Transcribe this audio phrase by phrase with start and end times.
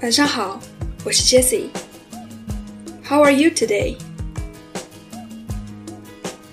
[0.00, 0.60] 晚上好，
[1.04, 1.64] 我是 Jessie。
[3.04, 3.96] How are you today？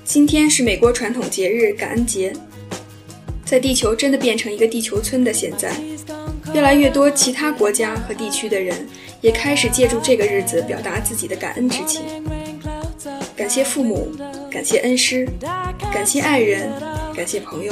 [0.04, 2.34] 今天是美国传统节日感恩节。
[3.46, 5.72] 在地球真的变成一个地球村的现在，
[6.56, 8.88] 越来越多其他国家和地区的人
[9.22, 12.02] 也开始借助这个日子表达自己的感恩之情。
[13.38, 14.12] 感谢父母，
[14.50, 15.30] 感谢恩师，
[15.94, 16.68] 感谢爱人，
[17.16, 17.72] 感谢朋友。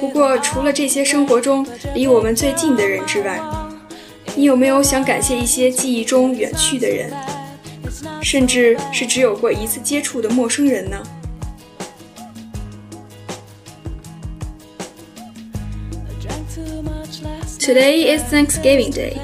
[0.00, 3.40] 不过，除了这些生活中离我们最近的人之外，
[4.35, 7.11] 你有没有想感谢一些记忆中远去的人，
[8.21, 11.03] 甚至是只有过一次接触的陌生人呢？
[17.59, 19.17] Today is Thanksgiving Day.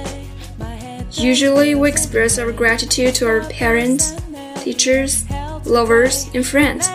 [1.11, 4.13] Usually, we express our gratitude to our parents,
[4.63, 5.23] teachers,
[5.63, 6.89] lovers, and friends.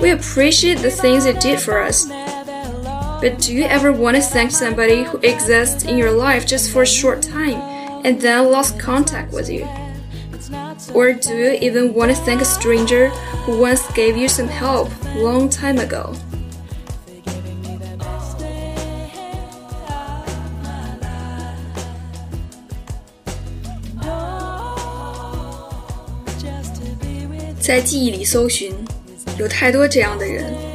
[0.00, 2.06] We appreciate the things they did for us
[3.20, 6.82] but do you ever want to thank somebody who exists in your life just for
[6.82, 7.60] a short time
[8.04, 9.66] and then lost contact with you?
[10.92, 13.08] Or do you even want to thank a stranger
[13.46, 16.14] who once gave you some help long time ago?
[27.58, 28.74] 在记忆里搜寻，
[29.38, 30.67] 有太多这样的人。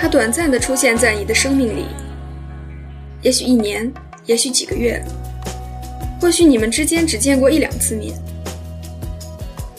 [0.00, 1.86] 他短暂的出现在你的生命里，
[3.20, 3.92] 也许一年，
[4.26, 5.02] 也许几个月，
[6.20, 8.14] 或许你们之间只见过一两次面，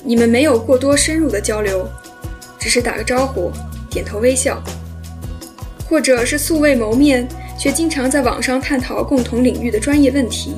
[0.03, 1.87] 你们没有过多深入的交流，
[2.59, 3.49] 只是打个招呼，
[3.89, 4.61] 点头微笑，
[5.87, 7.25] 或者是素未谋面，
[7.57, 10.53] 却经常在网上探讨共同领域的专业问题，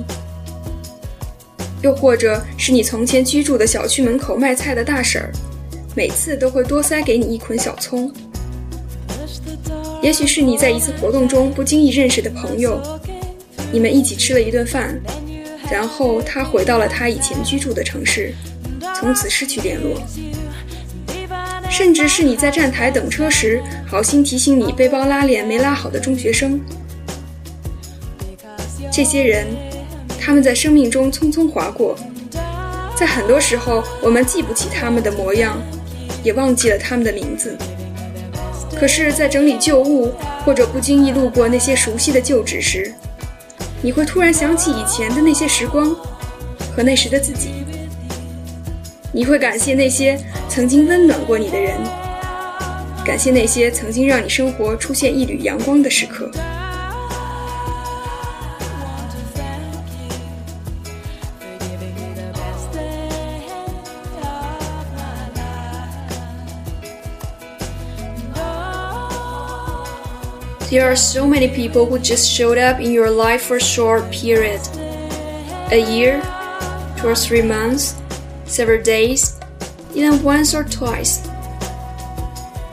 [1.83, 5.31] 又或者是你从前居住的小区门口卖菜的大婶儿，
[5.95, 8.11] 每次都会多塞给你一捆小葱。
[10.01, 12.81] 也许是你在一次活动中不经意认识的朋友，
[13.71, 14.99] 你们一起吃了一顿饭，
[15.71, 18.33] 然后他回到了他以前居住的城市，
[18.99, 20.01] 从此失去联络。
[21.69, 26.59] 甚至是你在站台等车时，好心提醒你背包拉链没拉好的中学生。
[28.91, 29.47] 这些人，
[30.19, 31.95] 他们在生命中匆匆划过，
[32.95, 35.57] 在很多时候，我们记不起他们的模样，
[36.23, 37.55] 也忘记了他们的名字。
[38.81, 40.11] 可是，在整理旧物
[40.43, 42.91] 或者不经意路过那些熟悉的旧址时，
[43.79, 45.95] 你会突然想起以前的那些时光
[46.75, 47.49] 和那时的自己。
[49.13, 51.75] 你会感谢那些曾经温暖过你的人，
[53.05, 56.31] 感谢那些曾经让你生活出现一缕阳光的时刻。
[70.71, 74.61] There are so many people who just showed up in your life for a short period
[75.69, 76.21] a year,
[76.95, 78.01] two or three months,
[78.45, 79.37] several days,
[79.93, 81.27] even once or twice.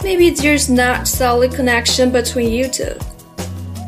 [0.05, 2.95] Maybe there's not solid connection between you two.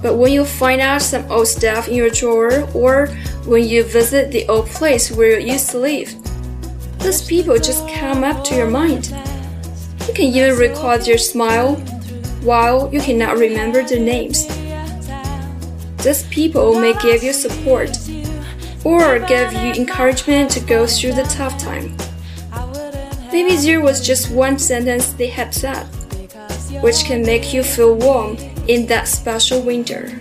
[0.03, 3.07] But when you find out some old stuff in your drawer or
[3.47, 6.13] when you visit the old place where you used to live,
[6.99, 9.15] those people just come up to your mind.
[10.09, 11.77] You can even recall their smile,
[12.43, 14.47] while you cannot remember their names.
[16.03, 17.91] These people may give you support
[18.85, 21.95] or give you encouragement to go through the tough time.
[23.33, 25.85] Maybe there was just one sentence they had said,
[26.83, 28.37] which can make you feel warm
[28.67, 30.19] in that special winter.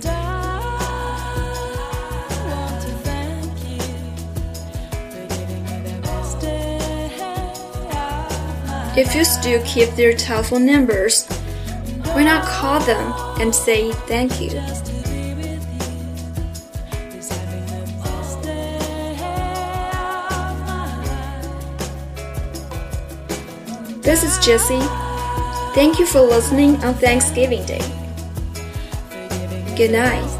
[8.98, 11.26] If you still keep their telephone numbers,
[12.14, 14.50] why not call them and say thank you?
[24.02, 24.80] This is Jesse.
[25.76, 27.82] Thank you for listening on Thanksgiving Day.
[29.78, 30.39] Good night.